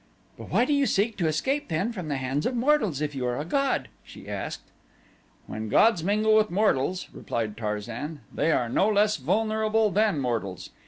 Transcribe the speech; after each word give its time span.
"But 0.35 0.49
why 0.49 0.65
do 0.65 0.73
you 0.73 0.87
seek 0.87 1.15
to 1.17 1.27
escape 1.27 1.67
then 1.67 1.91
from 1.91 2.07
the 2.07 2.17
hands 2.17 2.47
of 2.47 2.55
mortals 2.55 3.01
if 3.01 3.13
you 3.13 3.23
are 3.27 3.39
a 3.39 3.45
god?" 3.45 3.87
she 4.03 4.27
asked. 4.27 4.63
"When 5.45 5.69
gods 5.69 6.03
mingle 6.03 6.33
with 6.35 6.49
mortals," 6.49 7.07
replied 7.13 7.55
Tarzan, 7.55 8.21
"they 8.33 8.51
are 8.51 8.67
no 8.67 8.89
less 8.89 9.17
vulnerable 9.17 9.91
than 9.91 10.17
mortals. 10.17 10.71